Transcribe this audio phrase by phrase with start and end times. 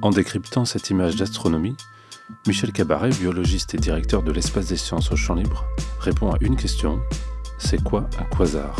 [0.00, 1.76] En décryptant cette image d'astronomie,
[2.46, 5.64] Michel Cabaret, biologiste et directeur de l'espace des sciences au champ libre,
[5.98, 7.00] répond à une question
[7.58, 8.76] c'est quoi un quasar?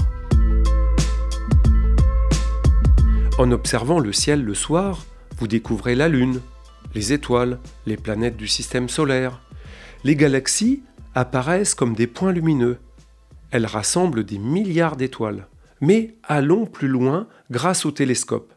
[3.37, 5.05] En observant le ciel le soir,
[5.39, 6.41] vous découvrez la Lune,
[6.95, 9.41] les étoiles, les planètes du système solaire.
[10.05, 10.85] Les galaxies
[11.17, 12.79] apparaissent comme des points lumineux.
[13.51, 15.49] Elles rassemblent des milliards d'étoiles.
[15.81, 18.53] Mais allons plus loin grâce au télescope.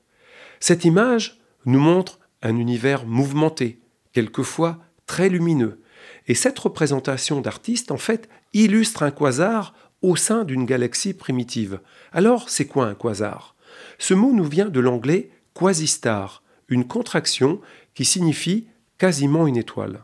[0.60, 3.80] Cette image nous montre un univers mouvementé,
[4.14, 5.82] quelquefois très lumineux.
[6.28, 11.80] Et cette représentation d'artiste, en fait, illustre un quasar au sein d'une galaxie primitive.
[12.12, 13.56] Alors, c'est quoi un quasar?
[14.00, 17.62] Ce mot nous vient de l'anglais quasistar, une contraction
[17.94, 20.04] qui signifie quasiment une étoile.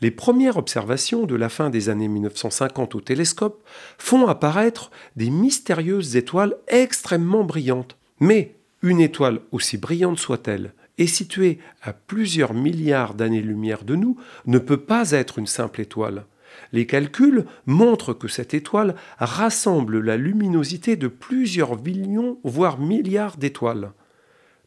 [0.00, 3.62] Les premières observations de la fin des années 1950 au télescope
[3.98, 7.96] font apparaître des mystérieuses étoiles extrêmement brillantes.
[8.20, 14.16] Mais une étoile, aussi brillante soit-elle, et située à plusieurs milliards d'années-lumière de nous,
[14.46, 16.26] ne peut pas être une simple étoile.
[16.72, 23.92] Les calculs montrent que cette étoile rassemble la luminosité de plusieurs millions, voire milliards d'étoiles.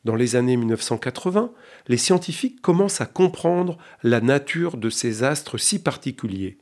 [0.05, 1.51] Dans les années 1980,
[1.87, 6.57] les scientifiques commencent à comprendre la nature de ces astres si particuliers.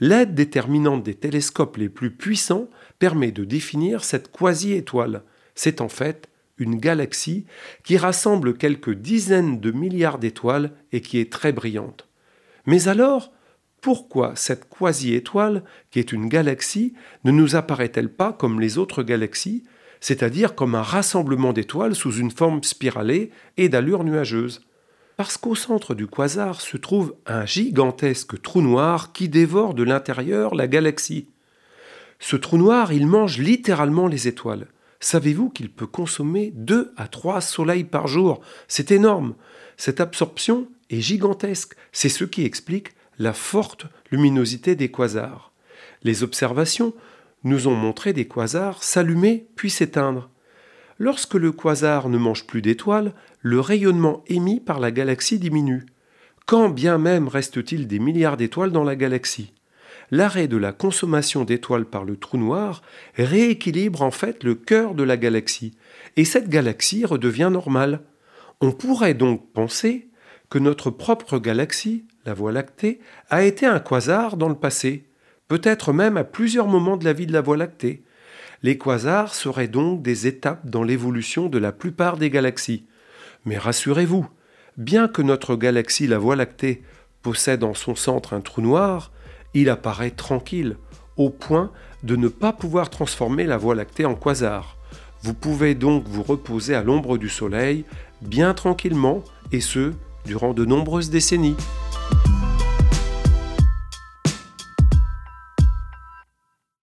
[0.00, 2.68] L'aide déterminante des télescopes les plus puissants
[2.98, 5.22] permet de définir cette quasi-étoile.
[5.54, 7.46] C'est en fait une galaxie
[7.84, 12.08] qui rassemble quelques dizaines de milliards d'étoiles et qui est très brillante.
[12.66, 13.32] Mais alors,
[13.80, 19.64] pourquoi cette quasi-étoile, qui est une galaxie, ne nous apparaît-elle pas comme les autres galaxies,
[20.00, 24.60] c'est-à-dire comme un rassemblement d'étoiles sous une forme spiralée et d'allure nuageuse?
[25.16, 30.54] Parce qu'au centre du quasar se trouve un gigantesque trou noir qui dévore de l'intérieur
[30.54, 31.28] la galaxie.
[32.18, 34.68] Ce trou noir, il mange littéralement les étoiles.
[35.02, 38.40] Savez-vous qu'il peut consommer 2 à 3 soleils par jour?
[38.68, 39.34] C'est énorme.
[39.76, 41.74] Cette absorption est gigantesque.
[41.90, 45.52] C'est ce qui explique la forte luminosité des quasars.
[46.04, 46.94] Les observations
[47.42, 50.30] nous ont montré des quasars s'allumer puis s'éteindre.
[51.00, 55.84] Lorsque le quasar ne mange plus d'étoiles, le rayonnement émis par la galaxie diminue.
[56.46, 59.52] Quand bien même reste-t-il des milliards d'étoiles dans la galaxie?
[60.12, 62.82] L'arrêt de la consommation d'étoiles par le trou noir
[63.16, 65.74] rééquilibre en fait le cœur de la galaxie,
[66.16, 68.02] et cette galaxie redevient normale.
[68.60, 70.08] On pourrait donc penser
[70.50, 73.00] que notre propre galaxie, la Voie lactée,
[73.30, 75.08] a été un quasar dans le passé,
[75.48, 78.04] peut-être même à plusieurs moments de la vie de la Voie lactée.
[78.62, 82.84] Les quasars seraient donc des étapes dans l'évolution de la plupart des galaxies.
[83.46, 84.28] Mais rassurez-vous,
[84.76, 86.82] bien que notre galaxie, la Voie lactée,
[87.22, 89.10] possède en son centre un trou noir,
[89.54, 90.76] il apparaît tranquille,
[91.16, 91.70] au point
[92.02, 94.76] de ne pas pouvoir transformer la Voie lactée en quasar.
[95.22, 97.84] Vous pouvez donc vous reposer à l'ombre du Soleil,
[98.22, 99.92] bien tranquillement, et ce,
[100.24, 101.56] durant de nombreuses décennies.